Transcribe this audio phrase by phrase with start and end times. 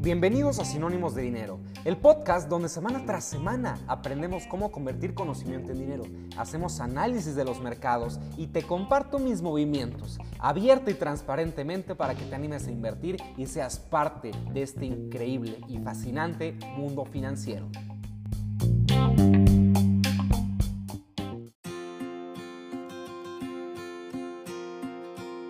[0.00, 5.72] Bienvenidos a Sinónimos de Dinero, el podcast donde semana tras semana aprendemos cómo convertir conocimiento
[5.72, 6.04] en dinero,
[6.38, 12.24] hacemos análisis de los mercados y te comparto mis movimientos, abierto y transparentemente para que
[12.24, 17.68] te animes a invertir y seas parte de este increíble y fascinante mundo financiero.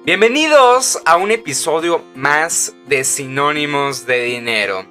[0.08, 4.86] Bienvenidos a un episodio más de Sinónimos de Dinero.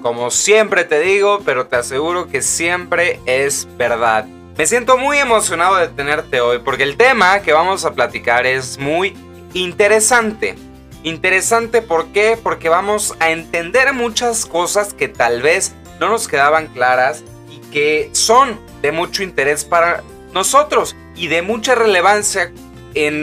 [0.00, 4.26] Como siempre te digo, pero te aseguro que siempre es verdad.
[4.56, 8.78] Me siento muy emocionado de tenerte hoy porque el tema que vamos a platicar es
[8.78, 9.16] muy
[9.54, 10.54] interesante.
[11.02, 12.38] Interesante ¿por qué?
[12.40, 18.08] Porque vamos a entender muchas cosas que tal vez no nos quedaban claras y que
[18.12, 22.52] son de mucho interés para nosotros y de mucha relevancia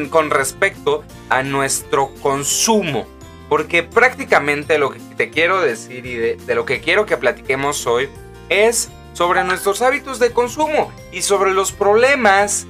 [0.10, 3.06] con respecto a nuestro consumo.
[3.50, 8.10] Porque prácticamente lo que te quiero decir y de, lo que quiero que platiquemos hoy
[8.50, 12.66] es sobre nuestros hábitos de consumo y sobre los problemas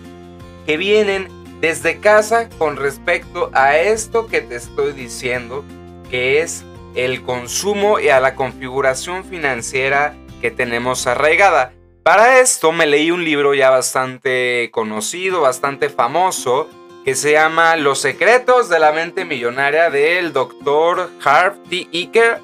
[0.66, 1.30] que vienen
[1.62, 5.64] desde casa con respecto a esto que te estoy diciendo,
[6.10, 6.64] que es
[6.96, 11.74] el consumo y a la configuración financiera que tenemos arraigada.
[12.04, 16.70] Para esto me leí un libro ya bastante conocido, bastante famoso,
[17.06, 21.88] que se llama Los secretos de la mente millonaria del doctor Harv T.
[21.94, 22.42] Iker,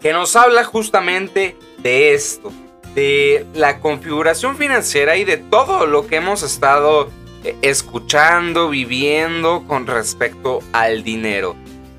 [0.00, 2.52] que nos habla justamente de esto,
[2.96, 7.08] de la configuración financiera y de todo lo que hemos estado
[7.44, 11.54] eh, escuchando, viviendo con respecto al dinero.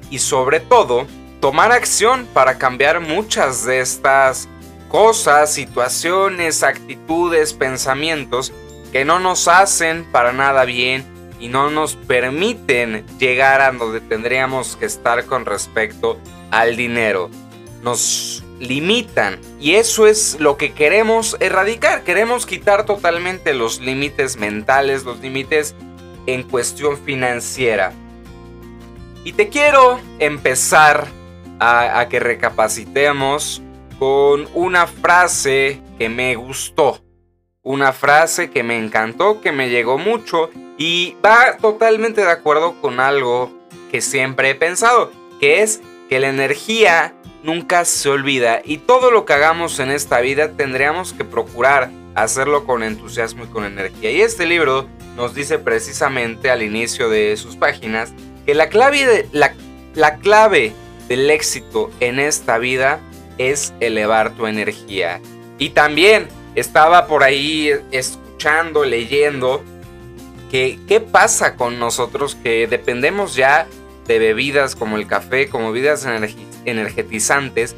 [0.10, 1.08] Y sobre todo,
[1.40, 4.50] tomar acción para cambiar muchas de estas
[4.90, 8.52] cosas, situaciones, actitudes, pensamientos
[8.92, 11.11] que no nos hacen para nada bien
[11.42, 16.18] y no nos permiten llegar a donde tendríamos que estar con respecto
[16.52, 17.30] al dinero.
[17.82, 22.04] Nos limitan y eso es lo que queremos erradicar.
[22.04, 25.76] Queremos quitar totalmente los límites mentales, los límites
[26.28, 27.92] en cuestión financiera.
[29.24, 31.08] Y te quiero empezar
[31.60, 33.62] a, que recapacitemos
[34.00, 37.02] con una frase que me gustó.
[37.64, 40.50] Una frase que me encantó, que me llegó mucho
[40.80, 43.52] y va totalmente de acuerdo con algo
[43.92, 45.80] que siempre he pensado, que es
[46.10, 47.14] que la energía
[47.44, 52.66] nunca se olvida y todo lo que hagamos en esta vida tendríamos que procurar hacerlo
[52.66, 54.10] con entusiasmo y con energía.
[54.10, 58.12] Y este libro nos dice precisamente al inicio de sus páginas
[58.48, 59.54] que la clave, de, la,
[59.94, 60.74] la clave
[61.08, 63.00] del éxito en esta vida
[63.38, 65.22] es elevar tu energía.
[65.60, 69.64] Y también estaba por ahí escuchando, leyendo,
[70.50, 73.68] que qué pasa con nosotros que dependemos ya
[74.08, 76.06] de bebidas como el café, como bebidas
[76.66, 77.76] energetizantes,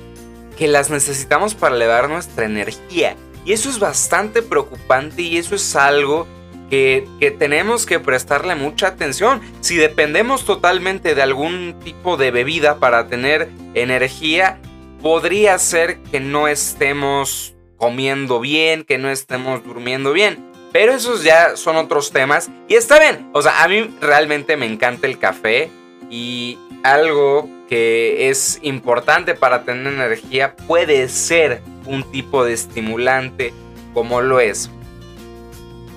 [0.57, 3.15] que las necesitamos para elevar nuestra energía.
[3.45, 6.25] Y eso es bastante preocupante y eso es algo
[6.69, 9.41] que, que, tenemos que prestarle mucha atención.
[9.61, 14.59] Si dependemos totalmente de algún tipo de bebida para tener energía,
[15.01, 17.52] podría ser que no estemos
[17.83, 20.49] comiendo bien, que no estemos durmiendo bien.
[20.71, 23.29] Pero esos ya son otros temas y está bien.
[23.33, 25.69] O sea, a mí realmente me encanta el café
[26.09, 33.53] y algo que es importante para tener energía puede ser un tipo de estimulante
[33.93, 34.69] como lo es.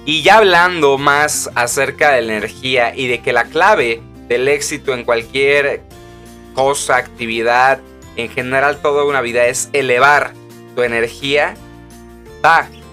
[0.04, 4.92] Y ya hablando más acerca de la energía y de que la clave del éxito
[4.92, 5.82] en cualquier
[6.52, 7.78] cosa, actividad,
[8.16, 10.32] en general toda una vida es elevar
[10.74, 11.54] tu energía,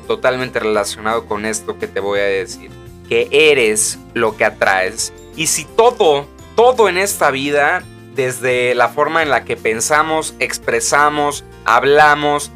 [0.07, 2.71] totalmente relacionado con esto que te voy a decir.
[3.07, 5.13] Que eres lo que atraes.
[5.35, 7.83] Y si todo, todo en esta vida,
[8.15, 12.51] desde la forma en la que pensamos, expresamos, hablamos,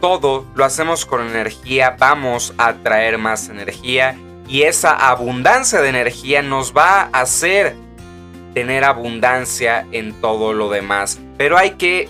[0.00, 4.16] todo lo hacemos con energía, vamos a atraer más energía
[4.48, 7.76] y esa abundancia de energía nos va a hacer
[8.54, 11.20] tener abundancia en todo lo demás.
[11.36, 12.08] Pero hay que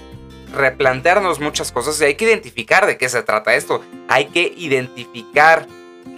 [0.52, 3.82] replantearnos muchas cosas y hay que identificar de qué se trata esto.
[4.08, 5.67] Hay que identificar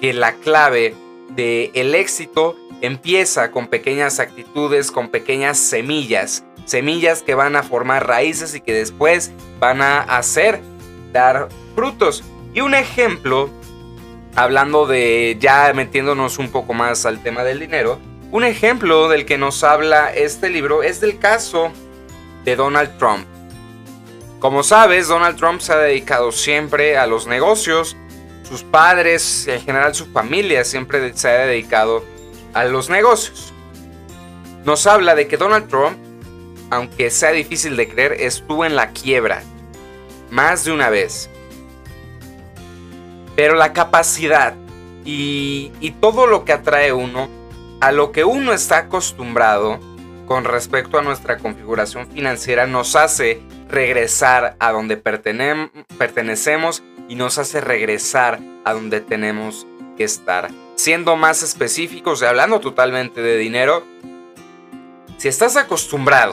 [0.00, 0.94] que la clave
[1.30, 6.44] del el éxito empieza con pequeñas actitudes, con pequeñas semillas.
[6.64, 10.60] Semillas que van a formar raíces y que después van a hacer
[11.12, 12.24] dar frutos.
[12.54, 13.50] Y un ejemplo,
[14.34, 17.98] hablando de ya metiéndonos un poco más al tema del dinero,
[18.30, 21.70] un ejemplo del que nos habla este libro es del caso
[22.44, 23.26] de Donald Trump.
[24.42, 27.96] Como sabes, Donald Trump se ha dedicado siempre a los negocios.
[28.42, 32.04] Sus padres, en general su familia, siempre se ha dedicado
[32.52, 33.54] a los negocios.
[34.64, 35.96] nos habla de que Donald Trump,
[36.70, 39.44] aunque sea difícil de creer, estuvo en la quiebra
[40.32, 41.30] más de una vez.
[43.36, 44.56] Pero la capacidad
[45.04, 47.28] y, y todo lo que atrae uno,
[47.80, 49.78] a lo que uno está acostumbrado
[50.32, 57.60] con respecto a nuestra configuración financiera, nos hace regresar a donde pertenecemos y nos hace
[57.60, 59.66] regresar a donde tenemos
[59.98, 60.48] que estar.
[60.74, 63.84] Siendo más específicos y hablando totalmente de dinero,
[65.18, 66.32] si estás acostumbrado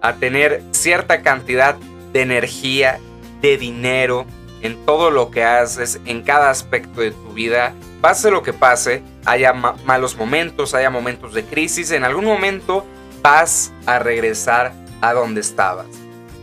[0.00, 1.74] a tener cierta cantidad
[2.12, 3.00] de energía,
[3.42, 4.26] de dinero,
[4.62, 9.02] en todo lo que haces, en cada aspecto de tu vida, pase lo que pase,
[9.24, 12.86] haya malos momentos, haya momentos de crisis, en algún momento
[13.22, 15.86] vas a regresar a donde estabas.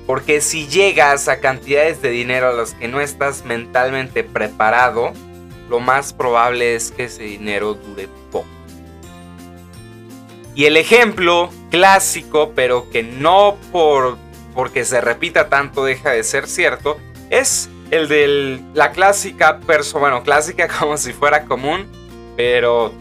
[0.05, 5.13] Porque si llegas a cantidades de dinero a las que no estás mentalmente preparado,
[5.69, 8.47] lo más probable es que ese dinero dure poco.
[10.53, 14.17] Y el ejemplo clásico, pero que no por
[14.55, 16.97] porque se repita tanto deja de ser cierto,
[17.29, 21.85] es el de la clásica persona, bueno, clásica como si fuera común,
[22.37, 22.93] pero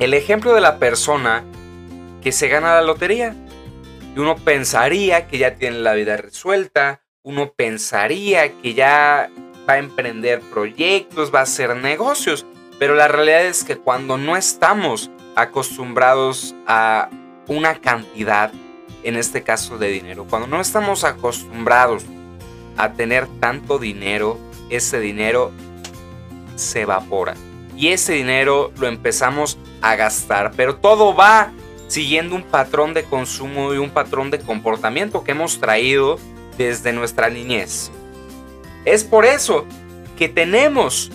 [0.00, 1.44] el ejemplo de la persona
[2.22, 3.34] que se gana la lotería.
[4.14, 9.30] Y uno pensaría que ya tiene la vida resuelta, uno pensaría que ya
[9.68, 12.46] va a emprender proyectos, va a hacer negocios,
[12.78, 17.08] pero la realidad es que cuando no estamos acostumbrados a
[17.48, 18.52] una cantidad,
[19.02, 22.04] en este caso de dinero, cuando no estamos acostumbrados
[22.76, 25.52] a tener tanto dinero, ese dinero
[26.56, 27.34] se evapora.
[27.76, 31.52] Y ese dinero lo empezamos a gastar, pero todo va
[31.92, 36.18] siguiendo un patrón de consumo y un patrón de comportamiento que hemos traído
[36.56, 37.90] desde nuestra niñez.
[38.86, 39.66] Es por eso
[40.16, 41.10] que tenemos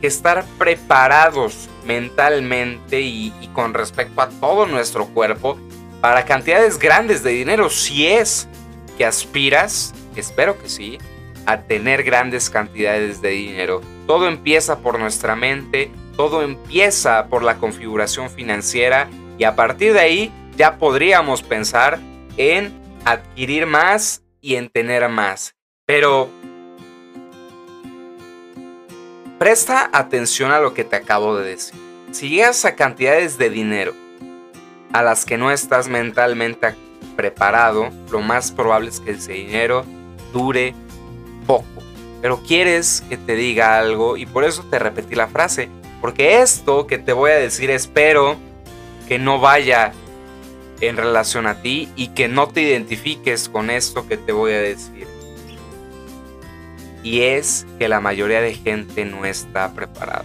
[0.00, 5.58] que estar preparados mentalmente y, con respecto a todo nuestro cuerpo
[6.00, 8.48] para cantidades grandes de dinero si es
[8.96, 10.96] que aspiras, espero que sí,
[11.44, 13.82] a tener grandes cantidades de dinero.
[14.06, 20.00] Todo empieza por nuestra mente, todo empieza por la configuración financiera y a partir de
[20.00, 21.98] ahí ya podríamos pensar
[22.36, 22.72] en
[23.04, 25.54] adquirir más y en tener más.
[25.86, 26.28] Pero
[29.38, 31.78] presta atención a lo que te acabo de decir.
[32.12, 33.92] Si llegas a cantidades de dinero
[34.92, 36.74] a las que no estás mentalmente
[37.16, 39.84] preparado, lo más probable es que ese dinero
[40.32, 40.74] dure
[41.46, 41.66] poco.
[42.22, 45.68] Pero quieres que te diga algo y por eso te repetí la frase.
[46.00, 48.36] Porque esto que te voy a decir espero
[49.08, 49.92] que no vaya
[50.80, 54.60] en relación a ti y que no te identifiques con esto que te voy a
[54.60, 55.06] decir.
[57.02, 60.24] Y es que la mayoría de gente no está preparada.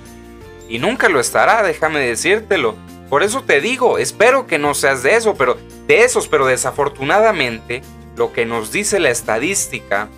[0.68, 2.76] Y nunca lo estará, déjame decírtelo.
[3.10, 7.82] Por eso te digo, espero que no seas de eso, pero de esos, pero desafortunadamente
[8.16, 10.10] lo que nos dice la estadística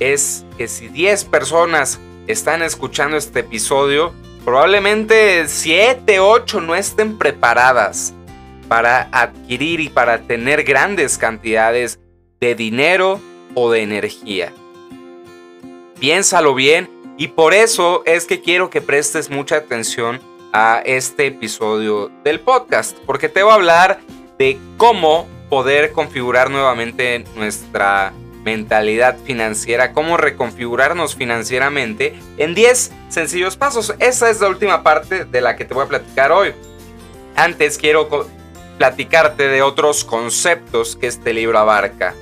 [0.00, 4.14] es que si 10 personas están escuchando este episodio,
[4.44, 8.14] probablemente 7, 8 no estén preparadas
[8.68, 12.00] para adquirir y para tener grandes cantidades
[12.40, 13.20] de dinero
[13.54, 14.52] o de energía.
[16.00, 20.20] Piénsalo bien y por eso es que quiero que prestes mucha atención
[20.52, 24.00] a este episodio del podcast, porque te voy a hablar
[24.38, 28.12] de cómo poder configurar nuevamente nuestra
[28.44, 33.94] mentalidad financiera, cómo reconfigurarnos financieramente en 10 sencillos pasos.
[33.98, 36.52] Esa es la última parte de la que te voy a platicar hoy.
[37.36, 38.08] Antes quiero
[38.78, 42.14] platicarte de otros conceptos que este libro abarca,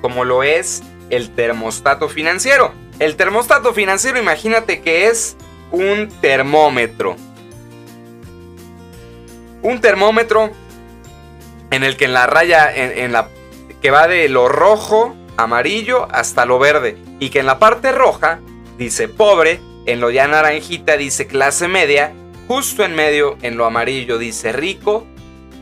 [0.00, 2.72] como lo es el termostato financiero.
[2.98, 5.36] El termostato financiero, imagínate que es
[5.70, 7.16] un termómetro.
[9.62, 10.50] Un termómetro
[11.70, 13.28] en el que en la raya, en la
[13.82, 16.96] que va de lo rojo, amarillo hasta lo verde.
[17.20, 18.40] Y que en la parte roja
[18.76, 22.12] dice pobre, en lo ya naranjita dice clase media,
[22.46, 25.06] justo en medio en lo amarillo dice rico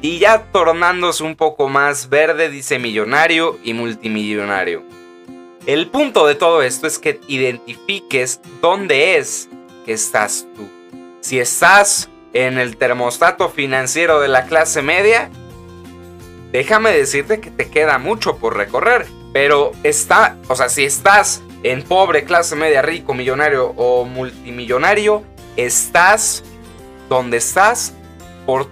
[0.02, 4.82] y ya tornándose un poco más verde dice millonario y multimillonario.
[5.66, 9.48] El punto de todo esto es que identifiques dónde es
[9.84, 10.68] que estás tú.
[11.20, 15.30] Si estás en el termostato financiero de la clase media,
[16.56, 19.06] déjame decirte que te queda mucho por recorrer.
[19.34, 25.22] Pero está, o sea, si estás en pobre, clase media, rico, millonario o multimillonario,
[25.56, 26.42] estás
[27.10, 27.92] donde estás
[28.46, 28.68] por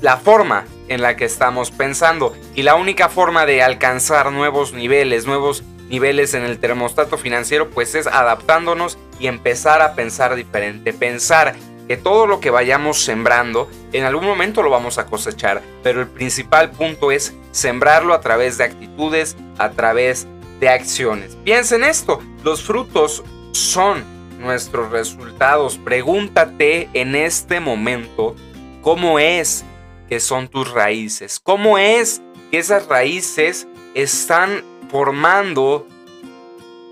[0.00, 2.34] la forma en la que estamos pensando.
[2.56, 7.94] Y la única forma de alcanzar nuevos niveles, nuevos niveles en el termostato financiero, pues
[7.94, 10.92] es adaptándonos y empezar a pensar diferente.
[10.92, 11.54] Pensar
[11.90, 16.06] que todo lo que vayamos sembrando, en algún momento lo vamos a cosechar, pero el
[16.06, 20.28] principal punto es sembrarlo a través de actitudes, a través
[20.60, 21.36] de acciones.
[21.42, 24.04] Piensa en esto, los frutos son
[24.38, 25.78] nuestros resultados.
[25.78, 28.36] Pregúntate en este momento
[28.82, 29.64] cómo es
[30.08, 35.88] que son tus raíces, cómo es que esas raíces están formando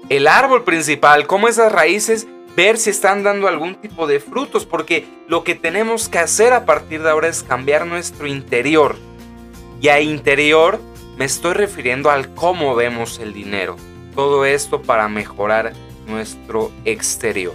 [0.09, 2.27] el árbol principal, cómo esas raíces
[2.59, 6.65] ver si están dando algún tipo de frutos, porque lo que tenemos que hacer a
[6.65, 8.97] partir de ahora es cambiar nuestro interior.
[9.81, 10.81] Y a interior
[11.17, 13.77] me estoy refiriendo al cómo vemos el dinero.
[14.13, 15.73] Todo esto para mejorar
[16.09, 17.55] nuestro exterior.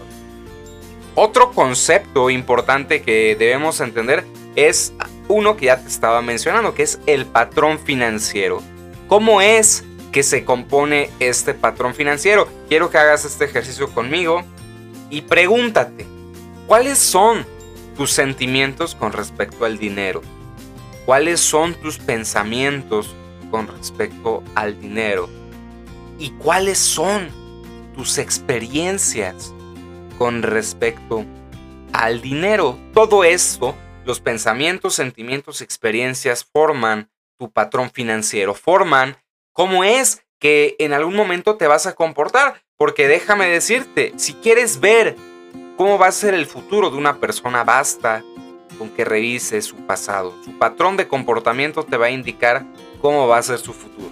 [1.16, 4.24] Otro concepto importante que debemos entender
[4.56, 4.94] es
[5.28, 8.62] uno que ya te estaba mencionando, que es el patrón financiero.
[9.10, 9.84] ¿Cómo es
[10.14, 12.48] que se compone este patrón financiero?
[12.70, 14.46] Quiero que hagas este ejercicio conmigo
[15.14, 16.08] y pregúntate,
[16.66, 17.46] ¿cuáles son
[17.96, 20.24] tus sentimientos con respecto al dinero?
[21.06, 23.14] ¿Cuáles son tus pensamientos
[23.52, 25.30] con respecto al dinero?
[26.18, 27.30] ¿Y cuáles son
[27.96, 29.54] tus experiencias
[30.18, 31.24] con respecto
[31.92, 32.80] al dinero?
[32.96, 39.18] Todo esto los pensamientos, sentimientos, experiencias forman tu patrón financiero, forman
[39.52, 42.64] cómo es que en algún momento te vas a comportar.
[42.84, 45.16] Porque déjame decirte, si quieres ver
[45.78, 48.22] cómo va a ser el futuro de una persona, basta
[48.78, 50.34] con que revise su pasado.
[50.44, 52.66] Su patrón de comportamiento te va a indicar
[53.02, 54.12] cómo va a ser su futuro.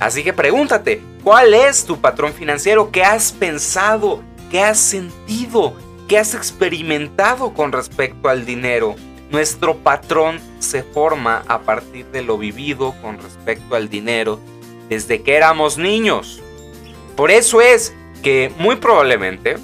[0.00, 2.90] Así que pregúntate, ¿cuál es tu patrón financiero?
[2.90, 4.20] ¿Qué has pensado?
[4.50, 5.74] ¿Qué has sentido?
[6.08, 8.96] ¿Qué has experimentado con respecto al dinero?
[9.30, 14.40] Nuestro patrón se forma a partir de lo vivido con respecto al dinero
[14.88, 16.42] desde que éramos niños.
[17.16, 17.92] Por eso es
[18.22, 19.56] que muy probablemente,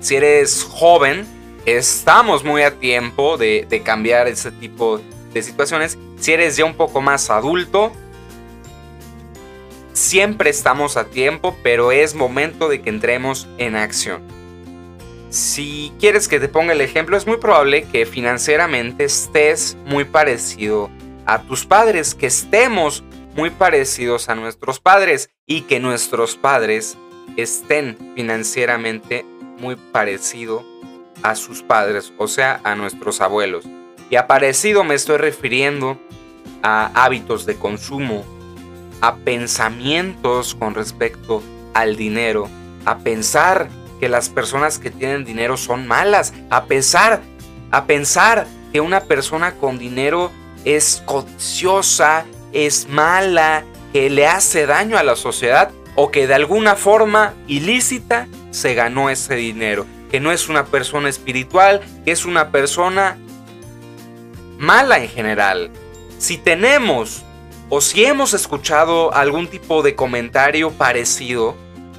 [0.00, 1.26] si eres joven,
[1.64, 5.00] estamos muy a tiempo de, cambiar ese tipo
[5.32, 5.98] de situaciones.
[6.18, 7.92] Si eres ya un poco más adulto,
[9.92, 14.22] siempre estamos a tiempo, pero es momento de que entremos en acción.
[15.30, 20.90] Si quieres que te ponga el ejemplo, es muy probable que financieramente estés muy parecido
[21.26, 23.04] a tus padres, que estemos
[23.38, 26.98] muy parecidos a nuestros padres y que nuestros padres
[27.36, 29.24] estén financieramente
[29.60, 30.64] muy parecido
[31.22, 33.64] a sus padres, o sea, a nuestros abuelos.
[34.10, 36.00] Y a parecido me estoy refiriendo
[36.64, 38.24] a hábitos de consumo,
[39.02, 41.40] a pensamientos con respecto
[41.74, 42.48] al dinero,
[42.86, 43.68] a pensar
[44.00, 47.22] que las personas que tienen dinero son malas, a pesar,
[47.70, 50.32] a pensar que una persona con dinero
[50.64, 56.76] es codiciosa, es mala, que le hace daño a la sociedad o que de alguna
[56.76, 62.50] forma ilícita se ganó ese dinero, que no es una persona espiritual, que es una
[62.50, 63.18] persona
[64.58, 65.70] mala en general.
[66.18, 67.24] Si tenemos
[67.68, 71.54] o si hemos escuchado algún tipo de comentario parecido,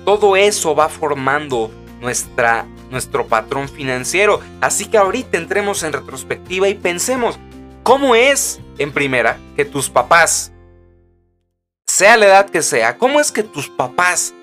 [0.05, 4.39] todo eso va formando nuestra, nuestro patrón financiero.
[4.61, 7.37] Así que ahorita entremos en retrospectiva y pensemos,
[7.83, 10.51] ¿cómo es, en primera, que tus papás,
[11.87, 14.33] sea la edad que sea, cómo es que tus papás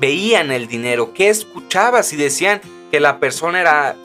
[0.00, 1.12] veían el dinero?
[1.12, 3.96] ¿Qué escuchabas y decían que la persona era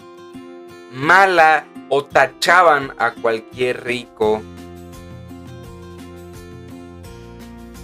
[0.92, 4.42] mala o tachaban a cualquier rico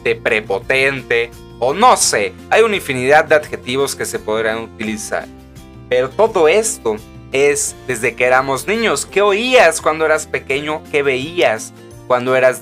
[0.04, 5.26] de prepotente o no sé, hay una infinidad de adjetivos que se podrán utilizar.
[5.90, 6.98] Pero todo esto
[7.32, 9.06] es desde que éramos niños.
[9.06, 10.82] ¿Qué oías cuando eras pequeño?
[10.92, 11.74] ¿Qué veías
[12.08, 12.62] cuando eras,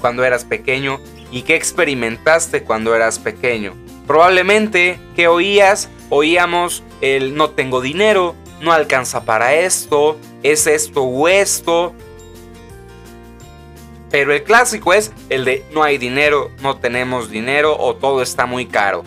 [0.00, 1.00] cuando eras pequeño?
[1.30, 3.74] ¿Y qué experimentaste cuando eras pequeño?
[4.06, 5.88] Probablemente, ¿qué oías?
[6.10, 11.94] Oíamos el no tengo dinero, no alcanza para esto, es esto o esto,
[14.12, 18.44] pero el clásico es el de no hay dinero, no tenemos dinero o todo está
[18.44, 19.04] muy caro.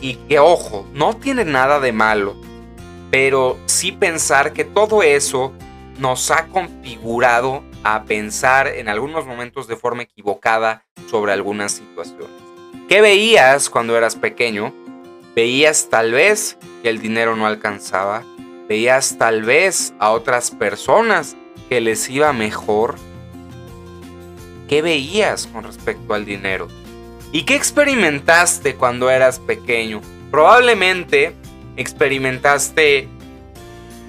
[0.00, 2.34] Y que ojo, no tiene nada de malo,
[3.12, 5.52] pero sí pensar que todo eso
[6.00, 12.34] nos ha configurado a pensar en algunos momentos de forma equivocada sobre algunas situaciones.
[12.88, 14.74] ¿Qué veías cuando eras pequeño?
[15.36, 18.24] Veías tal vez que el dinero no alcanzaba,
[18.68, 21.36] veías tal vez a otras personas
[21.68, 22.96] que les iba mejor
[24.72, 26.66] ¿Qué veías con respecto al dinero?
[27.30, 30.00] ¿Y qué experimentaste cuando eras pequeño?
[30.30, 31.34] Probablemente
[31.76, 33.08] experimentaste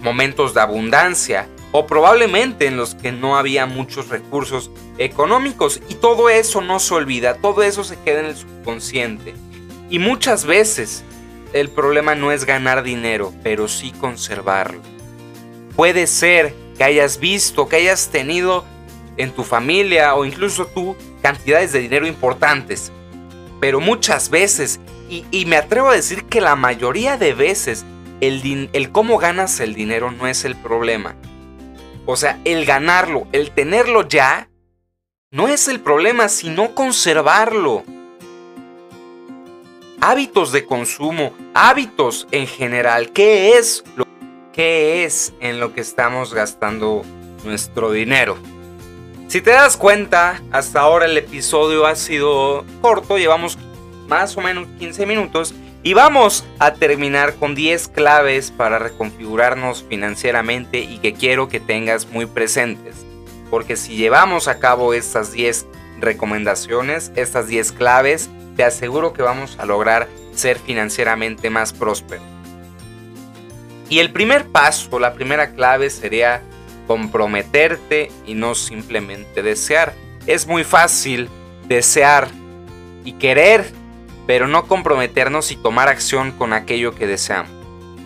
[0.02, 6.30] momentos de abundancia o probablemente en los que no había muchos recursos económicos y todo
[6.30, 9.34] eso no se olvida, todo eso se queda en el subconsciente.
[9.90, 11.04] Y muchas veces
[11.52, 14.82] el problema no es ganar dinero, pero sí conservarlo.
[15.76, 18.66] Puede ser que hayas visto, que hayas tenido
[19.18, 22.92] en tu familia o incluso tú cantidades de dinero importantes.
[23.60, 24.80] Pero muchas veces,
[25.32, 27.86] y, me atrevo a decir que la mayoría de veces,
[28.22, 31.16] el, el cómo ganas el dinero no es el problema.
[32.06, 34.50] O sea, el ganarlo, el tenerlo ya,
[35.32, 37.84] no es el problema, sino conservarlo.
[40.02, 44.06] Hábitos de consumo, hábitos en general, ¿qué es lo
[44.52, 47.04] qué es en lo que estamos gastando
[47.44, 48.38] nuestro dinero?
[49.28, 53.58] Si te das cuenta, hasta ahora el episodio ha sido corto, llevamos
[54.14, 60.82] más o menos 15 minutos y vamos a terminar con 10 claves para reconfigurarnos financieramente
[60.82, 62.96] y que quiero que tengas muy presentes.
[63.50, 65.66] Porque si llevamos a cabo estas 10
[66.00, 72.24] recomendaciones, estas 10 claves, te aseguro que vamos a lograr ser financieramente más prósperos.
[73.90, 76.44] Y el primer paso, la primera clave sería
[76.86, 79.96] comprometerte y no simplemente desear.
[80.28, 81.30] Es muy fácil
[81.68, 82.28] desear
[83.04, 83.66] y querer,
[84.28, 87.52] pero no comprometernos y tomar acción con aquello que deseamos.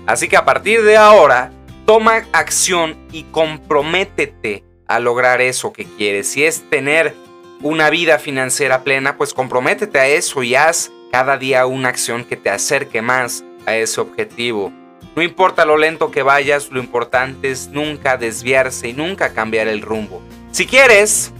[0.05, 1.51] Así que a partir de ahora,
[1.85, 6.29] toma acción y comprométete a lograr eso que quieres.
[6.29, 7.13] Si es tener
[7.61, 12.37] una vida financiera plena, pues comprométete a eso y haz cada día una acción que
[12.37, 14.71] te acerque más a ese objetivo.
[15.15, 19.81] No importa lo lento que vayas, lo importante es nunca desviarse y nunca cambiar el
[19.81, 20.21] rumbo.
[20.51, 21.31] Si quieres,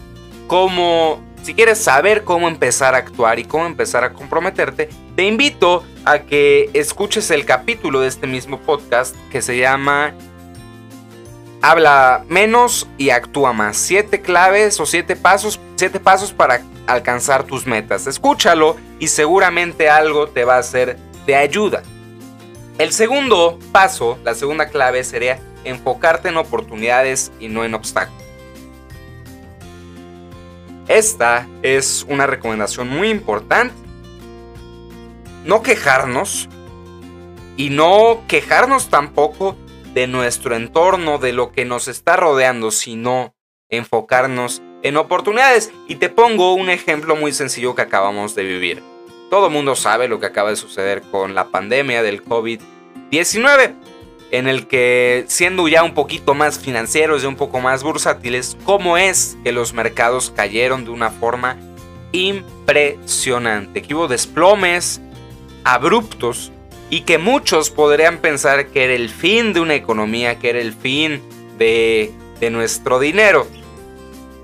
[0.47, 5.85] como si quieres saber cómo empezar a actuar y cómo empezar a comprometerte, te invito
[6.03, 10.13] a que escuches el capítulo de este mismo podcast que se llama
[11.61, 13.77] Habla menos y actúa más.
[13.77, 18.07] Siete claves o siete pasos, siete pasos para alcanzar tus metas.
[18.07, 21.81] Escúchalo y seguramente algo te va a ser de ayuda.
[22.77, 28.26] El segundo paso, la segunda clave sería enfocarte en oportunidades y no en obstáculos.
[30.87, 33.75] Esta es una recomendación muy importante.
[35.43, 36.47] No quejarnos
[37.57, 39.57] y no quejarnos tampoco
[39.93, 43.35] de nuestro entorno, de lo que nos está rodeando, sino
[43.69, 45.71] enfocarnos en oportunidades.
[45.87, 48.83] Y te pongo un ejemplo muy sencillo que acabamos de vivir.
[49.29, 53.73] Todo mundo sabe lo que acaba de suceder con la pandemia del COVID-19,
[54.31, 58.97] en el que siendo ya un poquito más financieros y un poco más bursátiles, cómo
[58.97, 61.57] es que los mercados cayeron de una forma
[62.11, 65.01] impresionante, que hubo desplomes
[65.63, 66.51] abruptos
[66.89, 70.73] y que muchos podrían pensar que era el fin de una economía, que era el
[70.73, 71.21] fin
[71.57, 72.13] de,
[72.51, 73.47] nuestro dinero.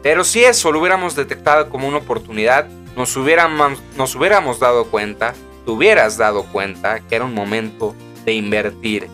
[0.02, 2.68] Pero si eso lo hubiéramos detectado como una oportunidad,
[2.98, 5.34] nos hubiéramos, nos hubiéramos dado cuenta,
[5.66, 9.08] te hubieras dado cuenta que era un momento de invertir.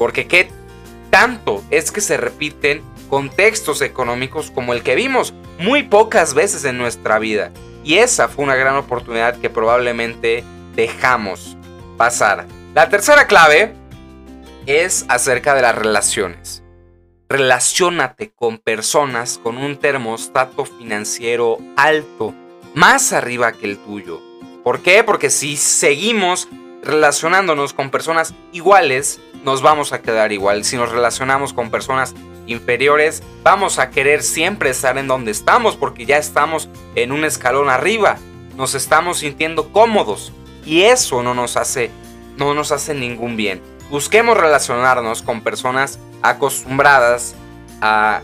[0.00, 0.48] Porque qué
[1.10, 6.78] tanto es que se repiten contextos económicos como el que vimos muy pocas veces en
[6.78, 7.52] nuestra vida.
[7.84, 10.42] Y esa fue una gran oportunidad que probablemente
[10.74, 11.58] dejamos
[11.98, 12.46] pasar.
[12.72, 13.74] La tercera clave
[14.64, 16.62] es acerca de las relaciones.
[17.28, 22.32] Relaciónate con personas con un termostato financiero alto
[22.72, 24.22] más arriba que el tuyo.
[24.64, 25.04] ¿Por qué?
[25.04, 26.48] Porque si seguimos
[26.82, 30.64] relacionándonos con personas iguales, nos vamos a quedar igual.
[30.64, 32.14] Si nos relacionamos con personas
[32.46, 37.68] inferiores, vamos a querer siempre estar en donde estamos porque ya estamos en un escalón
[37.68, 38.18] arriba.
[38.56, 40.32] Nos estamos sintiendo cómodos
[40.64, 41.90] y eso no nos hace
[42.36, 43.60] no nos hace ningún bien.
[43.90, 47.34] Busquemos relacionarnos con personas acostumbradas
[47.80, 48.22] a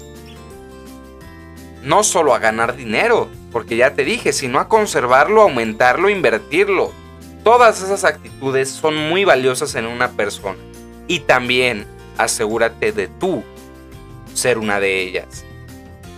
[1.83, 6.93] no solo a ganar dinero, porque ya te dije, sino a conservarlo, aumentarlo, invertirlo.
[7.47, 10.59] Todas esas actitudes son muy valiosas en una persona.
[11.07, 11.87] Y también
[12.19, 13.45] asegúrate de tú
[14.35, 15.45] ser una de ellas.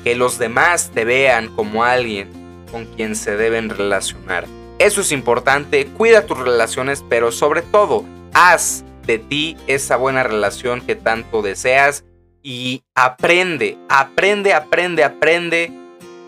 [0.05, 2.31] Que los demás te vean como alguien
[2.73, 4.47] con quien se deben relacionar.
[4.79, 10.81] Eso es importante, cuida tus relaciones, pero sobre todo, haz de ti esa buena relación
[10.81, 12.07] que tanto deseas
[12.43, 15.73] y aprende, aprende, aprende, aprende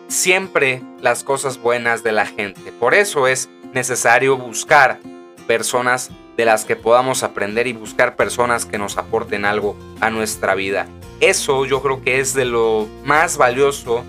[0.08, 2.70] siempre las cosas buenas de la gente.
[2.78, 5.00] Por eso es necesario buscar
[5.46, 10.54] personas de las que podamos aprender y buscar personas que nos aporten algo a nuestra
[10.54, 10.86] vida.
[11.20, 14.04] Eso yo creo que es de lo más valioso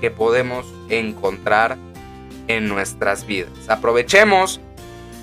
[0.00, 1.76] que podemos encontrar
[2.46, 3.50] en nuestras vidas.
[3.68, 4.60] Aprovechemos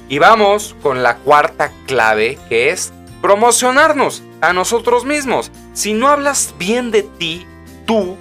[0.07, 5.51] y vamos con la cuarta clave que es promocionarnos a nosotros mismos.
[5.73, 7.47] Si no hablas bien de ti,
[7.87, 8.17] tú,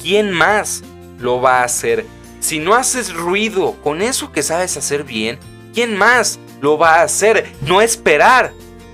[0.00, 0.84] ¿quién más
[1.20, 2.06] lo va a hacer.
[2.40, 5.38] Si no haces ruido con eso que sabes hacer bien,
[5.74, 7.52] ¿quién más lo va a hacer?
[7.62, 8.52] No esperar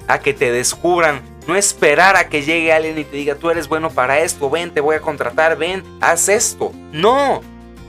[0.09, 3.69] a que te descubran No esperar a que llegue alguien y te diga, tú eres
[3.69, 6.73] bueno para esto, ven, te voy a contratar, ven, haz esto.
[6.91, 7.41] No,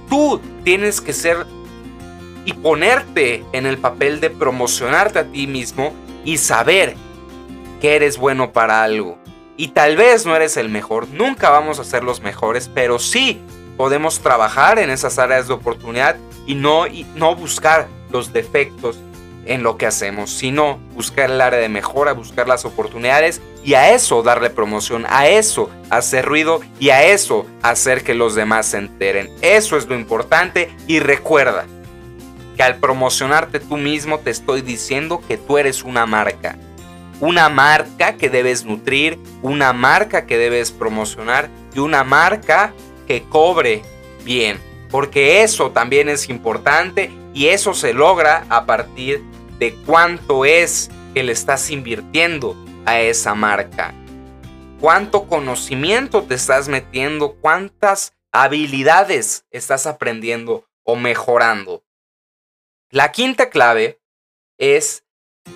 [0.09, 1.47] tú tienes que ser
[2.45, 5.91] y ponerte en el papel de promocionarte a ti mismo
[6.23, 6.95] y saber
[7.81, 9.17] que eres bueno para algo.
[9.57, 13.41] Y tal vez no eres el mejor, nunca vamos a ser los mejores, pero sí
[13.77, 16.85] podemos trabajar en esas áreas de oportunidad y no,
[17.15, 18.97] no buscar los defectos
[19.45, 23.93] en lo que hacemos, sino buscar el área de mejora, buscar las oportunidades y a
[23.93, 28.77] eso darle promoción, a eso hacer ruido y a eso hacer que los demás se
[28.77, 29.29] enteren.
[29.41, 31.65] Eso es lo importante y recuerda,
[32.57, 36.57] que al promocionarte tú mismo te estoy diciendo que tú eres una marca.
[37.19, 42.73] Una marca que debes nutrir, una marca que debes promocionar y una marca
[43.07, 43.81] que cobre
[44.23, 44.59] bien.
[44.91, 49.23] Porque eso también es importante y eso se logra a partir
[49.59, 53.93] de cuánto es que le estás invirtiendo a esa marca.
[54.79, 61.83] Cuánto conocimiento te estás metiendo, cuántas habilidades estás aprendiendo o mejorando.
[62.91, 63.99] La quinta clave
[64.57, 65.03] es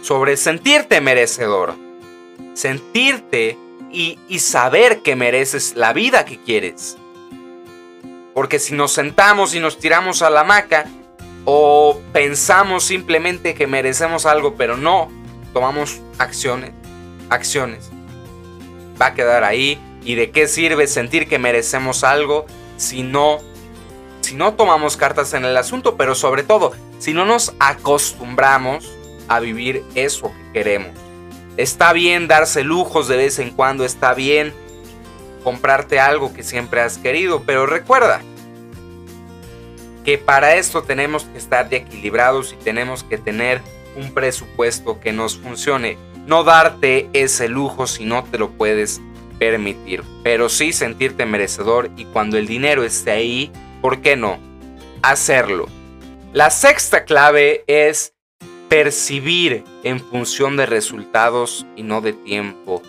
[0.01, 1.75] sobre sentirte merecedor.
[2.53, 3.57] Sentirte
[3.91, 6.97] y, saber que mereces la vida que quieres.
[8.33, 10.85] Porque si nos sentamos y nos tiramos a la hamaca
[11.45, 15.09] o pensamos simplemente que merecemos algo, pero no
[15.53, 16.71] tomamos acciones,
[17.29, 17.89] acciones,
[19.01, 19.79] va a quedar ahí.
[20.03, 23.39] ¿Y de qué sirve sentir que merecemos algo si no
[24.21, 28.89] si no tomamos cartas en el asunto, pero sobre todo, si no nos acostumbramos
[29.27, 30.91] a vivir eso que queremos.
[31.57, 34.53] Está bien darse lujos de vez en cuando, está bien
[35.43, 38.21] comprarte algo que siempre has querido, pero recuerda
[40.03, 43.61] que para esto tenemos que estar de equilibrados y tenemos que tener
[43.95, 45.97] un presupuesto que nos funcione.
[46.25, 49.01] No darte ese lujo si no te lo puedes
[49.39, 53.51] permitir, pero sí sentirte merecedor y cuando el dinero esté ahí,
[53.81, 54.39] ¿por qué no?
[55.01, 55.67] Hacerlo.
[56.33, 58.13] La sexta clave es
[58.69, 62.81] percibir en función de resultados y no de tiempo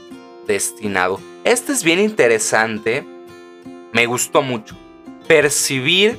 [0.47, 1.19] destinado.
[1.45, 3.05] Este es bien interesante,
[3.93, 4.77] me gustó mucho.
[5.27, 6.19] Percibir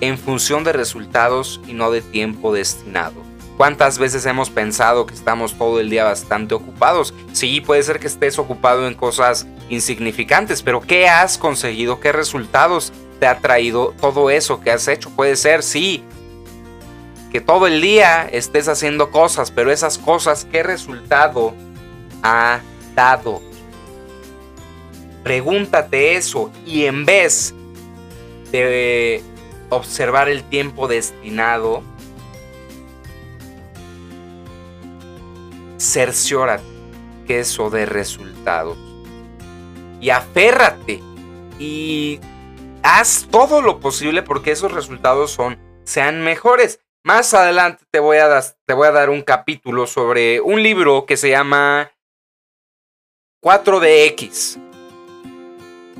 [0.00, 3.22] en función de resultados y no de tiempo destinado.
[3.56, 7.12] ¿Cuántas veces hemos pensado que estamos todo el día bastante ocupados?
[7.32, 12.00] Sí, puede ser que estés ocupado en cosas insignificantes, pero ¿qué has conseguido?
[12.00, 15.10] ¿Qué resultados te ha traído todo eso que has hecho.
[15.10, 16.02] Puede ser, sí,
[17.30, 21.54] que todo el día estés haciendo cosas, pero esas cosas, ¿qué resultado
[22.22, 22.60] ha
[22.94, 23.47] dado?
[25.28, 27.54] Pregúntate eso y en vez
[28.50, 29.22] de
[29.68, 31.82] observar el tiempo destinado,
[35.78, 36.64] cerciórate
[37.26, 38.78] que eso de resultados.
[40.00, 41.02] Y aférrate
[41.58, 42.20] y
[42.82, 46.80] haz todo lo posible porque esos resultados son, sean mejores.
[47.04, 51.18] Más adelante te voy, a te voy a dar un capítulo sobre un libro que
[51.18, 51.92] se llama
[53.42, 54.67] 4DX,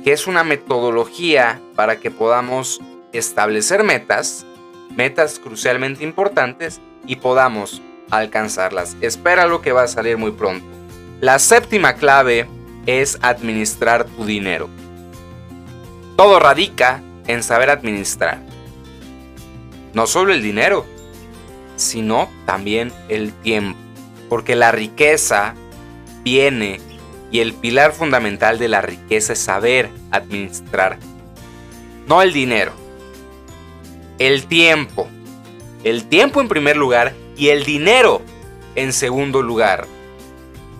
[0.03, 2.79] que es una metodología para que podamos
[3.11, 4.45] establecer metas,
[4.95, 8.95] metas crucialmente importantes y podamos alcanzarlas.
[9.01, 10.65] Espera lo que va a salir muy pronto.
[11.21, 12.47] La séptima clave
[12.85, 14.69] es administrar tu dinero.
[16.15, 18.39] Todo radica en saber administrar.
[19.93, 20.85] No solo el dinero,
[21.75, 23.77] sino también el tiempo.
[24.29, 25.55] Porque la riqueza
[26.23, 26.79] viene
[27.31, 30.97] y el pilar fundamental de la riqueza es saber administrar.
[32.07, 32.71] No el dinero,
[34.17, 35.07] el tiempo.
[35.83, 38.21] El tiempo en primer lugar y el dinero
[38.75, 39.87] en segundo lugar.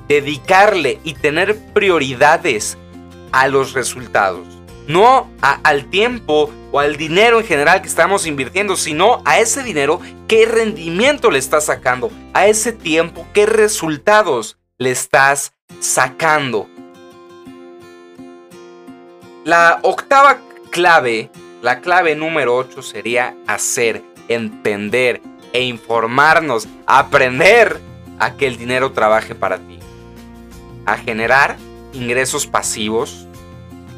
[0.08, 2.78] Dedicarle y tener prioridades
[3.32, 4.60] a los resultados
[4.90, 10.02] no al tiempo o al dinero en general que estamos invirtiendo, sino a ese dinero
[10.28, 16.68] qué rendimiento le estás sacando, a ese tiempo qué resultados le estás sacando.
[19.46, 25.22] La octava clave, la clave número 8 sería hacer, entender
[25.54, 27.80] e informarnos, aprender
[28.20, 29.80] a que el dinero trabaje para ti,
[30.86, 31.58] a generar
[31.94, 33.28] ingresos pasivos,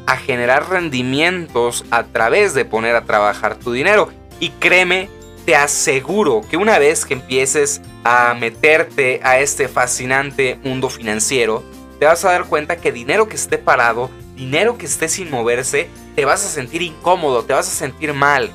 [0.06, 4.08] a generar rendimientos a través de poner a trabajar tu dinero.
[4.40, 5.08] Y créeme,
[5.44, 11.64] te aseguro que una vez que empieces a meterte a este fascinante mundo financiero,
[11.98, 15.88] te vas a dar cuenta que dinero que esté parado, dinero que esté sin moverse,
[16.14, 18.50] te vas a sentir incómodo, te vas a sentir mal.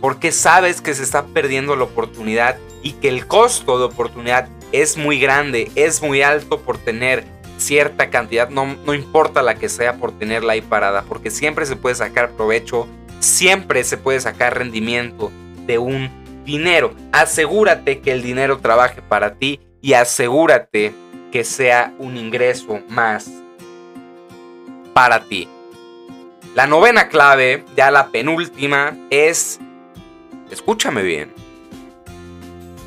[0.00, 4.96] Porque sabes que se está perdiendo la oportunidad y que el costo de oportunidad es
[4.96, 7.24] muy grande, es muy alto por tener
[7.56, 11.94] cierta cantidad, no, importa la que sea por tenerla ahí parada, porque siempre se puede
[11.94, 12.86] sacar provecho,
[13.20, 15.32] siempre se puede sacar rendimiento
[15.66, 16.10] de un
[16.44, 16.94] dinero.
[17.12, 20.94] Asegúrate que el dinero trabaje para ti y asegúrate
[21.32, 23.30] que sea un ingreso más
[24.94, 25.48] para ti.
[26.54, 29.60] La novena clave, ya la penúltima, es,
[30.50, 31.30] escúchame bien,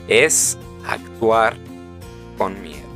[0.08, 1.56] es actuar
[2.38, 2.89] con miedo.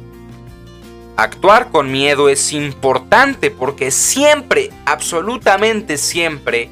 [1.16, 6.70] Actuar con miedo es importante porque siempre, absolutamente siempre,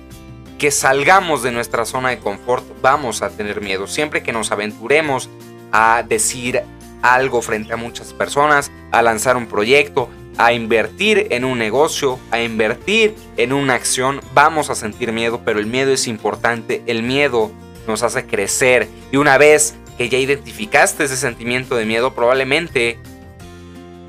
[0.61, 3.87] que salgamos de nuestra zona de confort vamos a tener miedo.
[3.87, 5.27] Siempre que nos aventuremos
[5.71, 6.61] a decir
[7.01, 12.39] algo frente a muchas personas, a lanzar un proyecto, a invertir en un negocio, a
[12.41, 17.51] invertir en una acción, vamos a sentir miedo, pero el miedo es importante, el miedo
[17.87, 22.99] nos hace crecer y una vez que ya identificaste ese sentimiento de miedo, probablemente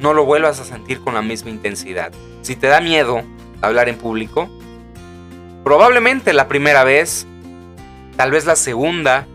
[0.00, 2.12] no lo vuelvas a sentir con la misma intensidad.
[2.42, 3.22] Si te da miedo
[3.62, 4.50] hablar en público,
[5.64, 7.26] probablemente la primera vez,
[8.16, 9.26] tal vez la segunda,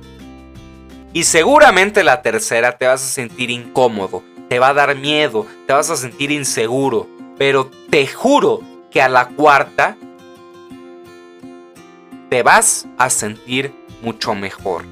[1.13, 5.73] y seguramente la tercera te vas a sentir incómodo, te va a dar miedo, te
[5.73, 7.07] vas a sentir inseguro.
[7.37, 8.61] Pero te juro
[8.91, 9.95] que a la cuarta
[12.29, 14.83] te vas a sentir mucho mejor.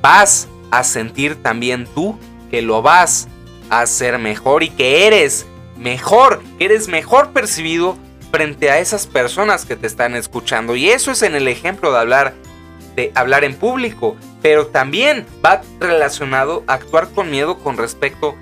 [0.00, 2.18] Vas a sentir también tú
[2.50, 3.28] que lo vas
[3.68, 7.96] a hacer mejor y que eres mejor, que eres mejor percibido
[8.32, 10.74] frente a esas personas que te están escuchando.
[10.74, 12.34] Y eso es en el ejemplo de hablar
[12.96, 18.34] de hablar en público pero también va relacionado a actuar con miedo con respecto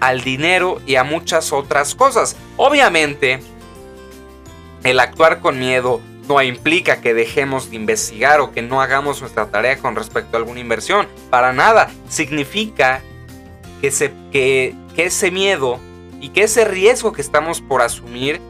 [0.00, 2.36] al dinero y a muchas otras cosas.
[2.56, 3.38] Obviamente,
[4.82, 9.46] el actuar con miedo no implica que dejemos de investigar o que no hagamos nuestra
[9.46, 11.06] tarea con respecto a alguna inversión.
[11.30, 11.90] Para nada.
[12.08, 13.00] Significa
[13.80, 13.90] que,
[14.32, 15.78] que, que ese miedo
[16.20, 18.40] y que ese riesgo que estamos por asumir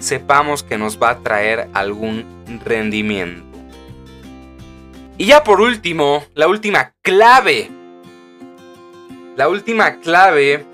[0.00, 2.24] sepamos que nos va a traer algún
[2.64, 3.44] rendimiento.
[5.16, 7.70] Y ya por último, la última clave.
[9.36, 10.64] La última clave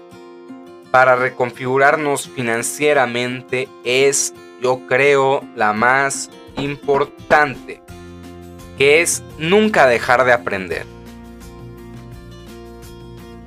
[0.91, 7.83] para reconfigurarnos financieramente es, yo creo, la más importante,
[8.79, 10.87] que es nunca dejar de aprender.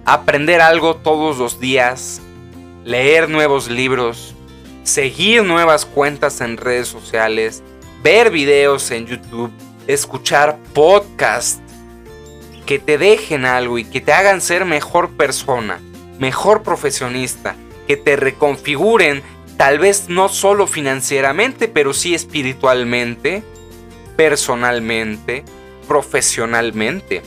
[0.06, 2.22] Aprender algo todos los días,
[2.84, 4.36] leer nuevos libros,
[4.84, 7.64] seguir nuevas cuentas en redes sociales,
[8.04, 9.52] ver videos en YouTube
[9.90, 11.62] escuchar podcasts
[12.68, 15.80] que te dejen algo y que te hagan ser mejor persona,
[16.20, 17.56] mejor profesionista,
[17.88, 19.24] que te reconfiguren,
[19.58, 23.42] tal vez no solo financieramente, pero sí espiritualmente,
[24.16, 25.44] personalmente,
[25.88, 27.24] profesionalmente.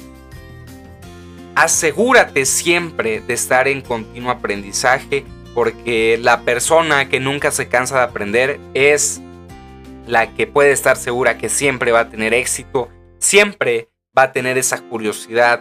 [1.56, 8.04] Asegúrate siempre de estar en continuo aprendizaje porque la persona que nunca se cansa de
[8.04, 9.20] aprender es
[10.06, 12.88] la que puede estar segura que siempre va a tener éxito,
[13.18, 15.60] siempre va a tener esa curiosidad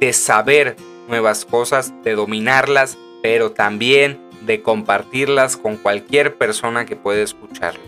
[0.00, 0.76] de saber
[1.08, 7.82] nuevas cosas, de dominarlas, pero también de compartirlas con cualquier persona que pueda escucharlo.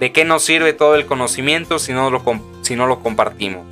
[0.00, 2.22] ¿De qué nos sirve todo el conocimiento si no lo,
[2.62, 3.66] si no lo compartimos?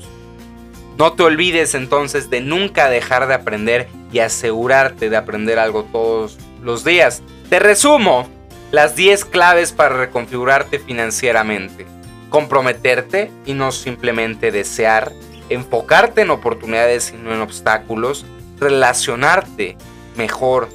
[0.98, 6.38] No te olvides entonces de nunca dejar de aprender y asegurarte de aprender algo todos
[6.62, 7.22] los días.
[7.48, 8.28] Te resumo,
[8.70, 11.86] las 10 claves para reconfigurarte financieramente.
[12.30, 15.12] Comprometerte y no simplemente desear.
[15.48, 18.26] Enfocarte en oportunidades y no en obstáculos.
[18.58, 19.76] Relacionarte
[20.16, 20.68] mejor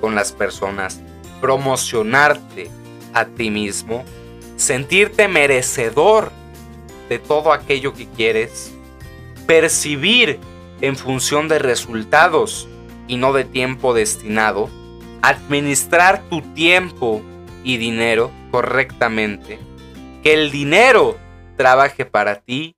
[0.00, 1.00] con las personas.
[1.40, 2.70] Promocionarte
[3.14, 4.04] a ti mismo.
[4.56, 6.32] Sentirte merecedor
[7.08, 8.72] de todo aquello que quieres.
[9.46, 10.40] Percibir
[10.80, 12.68] en función de resultados
[13.06, 14.70] y no de tiempo destinado
[15.22, 17.22] administrar tu tiempo
[17.64, 19.58] y dinero correctamente,
[20.22, 21.18] que el dinero
[21.56, 22.76] trabaje para ti,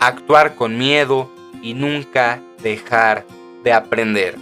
[0.00, 1.30] actuar con miedo
[1.62, 3.26] y nunca dejar
[3.62, 4.36] de aprender.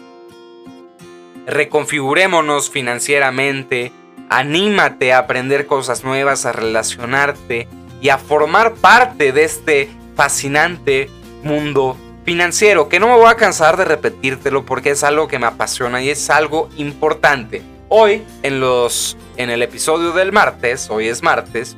[1.47, 3.93] Reconfigurémonos financieramente,
[4.29, 7.67] anímate a aprender cosas nuevas, a relacionarte
[8.01, 11.11] y a formar parte de este fascinante
[11.43, 15.47] mundo financiero, que no me voy a cansar de repetírtelo porque es algo que me
[15.47, 17.63] apasiona y es algo importante.
[17.89, 21.77] Hoy, en, los, en el episodio del martes, hoy es martes,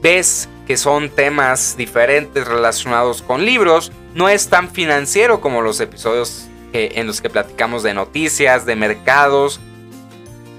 [0.00, 6.46] ves que son temas diferentes relacionados con libros, no es tan financiero como los episodios
[6.72, 9.60] en los que platicamos de noticias, de mercados,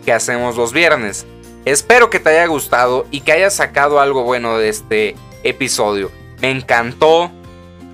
[0.03, 1.25] que hacemos los viernes.
[1.63, 6.11] Espero que te haya gustado y que hayas sacado algo bueno de este episodio.
[6.41, 7.31] Me encantó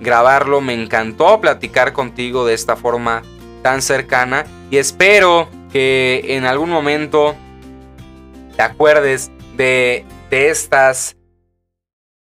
[0.00, 3.22] grabarlo, me encantó platicar contigo de esta forma
[3.62, 7.36] tan cercana y espero que en algún momento
[8.56, 11.16] te acuerdes de, de estas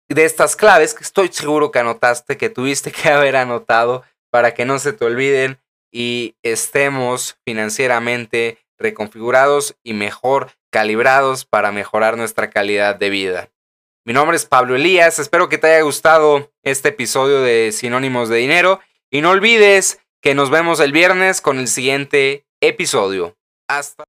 [0.10, 4.66] de estas claves que estoy seguro que anotaste, que tuviste que haber anotado para que
[4.66, 5.60] no se te olviden
[5.92, 13.50] y estemos financieramente reconfigurados y mejor calibrados para mejorar nuestra calidad de vida.
[14.04, 18.38] Mi nombre es Pablo Elías, espero que te haya gustado este episodio de Sinónimos de
[18.38, 18.80] Dinero
[19.12, 23.38] y no olvides que nos vemos el viernes con el siguiente episodio.
[23.68, 24.06] Hasta